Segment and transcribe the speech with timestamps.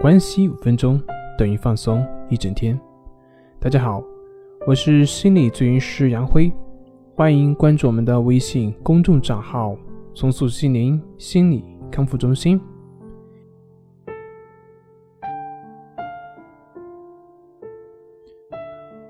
[0.00, 0.98] 关系五分钟
[1.36, 2.80] 等于放松一整天。
[3.58, 4.02] 大家好，
[4.66, 6.50] 我是心理咨询师杨辉，
[7.14, 9.76] 欢迎关注我们的微信公众账号
[10.16, 12.58] “松塑心灵心理康复中心”。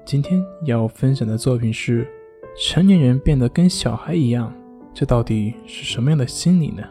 [0.04, 2.04] 今天要分享的作品是：
[2.58, 4.52] 成年人变得跟小孩一样，
[4.92, 6.82] 这到底是什么样的心理呢？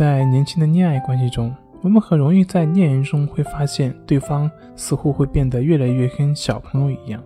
[0.00, 7.22] 在年轻的恋爱关系中，我们很容易在恋人中会发现对方似乎会变得越来越跟小朋友一样，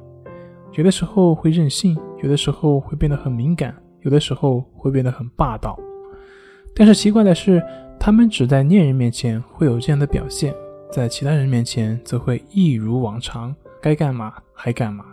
[0.73, 5.79] 有的时候会任性，有的时候会变得很敏感，有的时候会变得很霸道。
[6.75, 7.62] 但是奇怪的是，
[7.97, 10.53] 他们只在恋人面前会有这样的表现，
[10.91, 15.05] 在其他人面前则会一如往常，该干嘛还干嘛。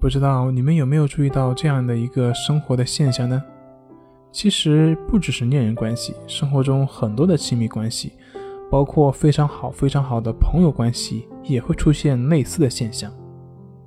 [0.00, 3.42] 不知道你们有没有注意到这样的一个生活的现象呢？
[4.36, 8.12] 其实不只是恋人关系，生活中很多的亲密关系，
[8.70, 13.10] 包括非常好、非常好的朋友关系，也会出现类似的现象。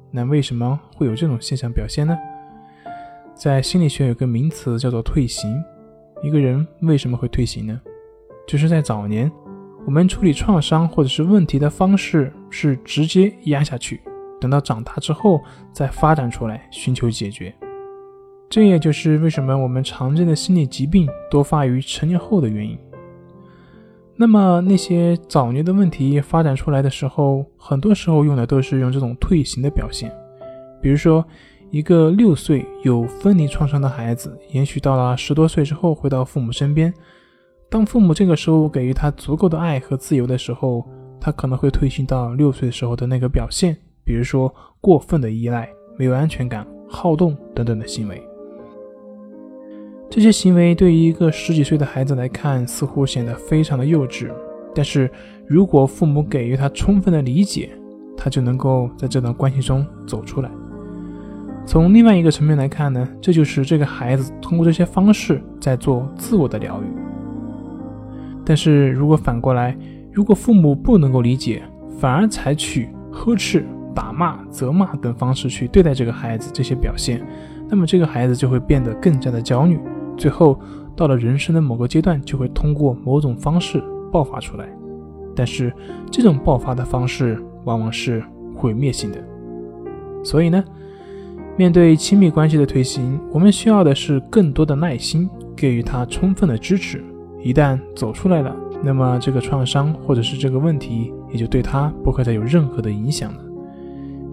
[0.09, 2.17] 那为什么会有这种现象表现呢？
[3.35, 5.63] 在心理学有个名词叫做“退行”。
[6.23, 7.79] 一个人为什么会退行呢？
[8.47, 9.31] 就是在早年，
[9.85, 14.01] 我们处理创伤或者是问题的方式是直接压下去，
[14.41, 15.39] 等到长大之后
[15.71, 17.53] 再发展出来寻求解决。
[18.49, 22.77] 这也就是为什么我们常见的心理疾病多发于成年后的原因。
[24.15, 30.11] 那么那些早年的问题发展出来的时候，很多时候用的都是用这种退行的表现。
[30.81, 31.23] 比如说，
[31.69, 36.93] 一个六岁有分离创伤的孩子，延续到了十多岁之后回到父母身边，
[37.69, 40.83] 当父母这个时候给予他足够的爱和自由的时候，
[41.21, 48.21] 他可能会退行到六岁时候的那个表现，比如说过分的依赖、没有安全感、好动等等的行为。
[50.09, 54.27] 这些行为对于一个十几岁的孩子来看，似乎显得非常的幼稚。
[54.73, 55.09] 但是
[55.45, 57.69] 如果父母给予他充分的理解，
[58.17, 60.49] 他就能够在这段关系中走出来。
[61.63, 66.87] 从另外一个层面来看呢，这就是这个孩子通过这些方式在做自我的疗愈。
[68.43, 69.77] 但是如果反过来，
[70.11, 71.61] 如果父母不能够理解，
[71.99, 77.23] 反而采取呵斥、打骂、责骂等方式去对待这个孩子这些表现，
[77.69, 79.79] 那么这个孩子就会变得更加的焦虑。
[80.19, 80.59] 最后，
[80.97, 83.81] 到了人生的某个阶段，就会通过某种方式
[84.11, 84.67] 爆发出来。
[85.33, 85.73] 但是，
[86.11, 88.21] 这种爆发的方式往往是
[88.53, 89.17] 毁灭性的。
[90.21, 90.61] 所以呢，
[91.55, 97.01] 面对亲密关系的推行，我们需要的是更多的耐心，给予他充分的支持。
[97.41, 98.53] 一旦走出来了，
[98.83, 103.39] 那么这个创伤或者是这个问题，也就对他不会再有任何的影响了。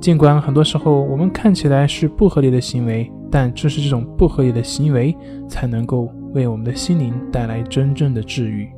[0.00, 3.08] 尽管很多时候我们看起来是不合理的行为。
[3.30, 5.16] 但正是这种不合理的行为，
[5.48, 8.68] 才能够为我们的心灵带来真正的治愈。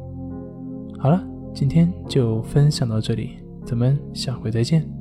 [0.99, 1.23] 好了，
[1.55, 4.98] 今天就分享到这里，咱们下回再见。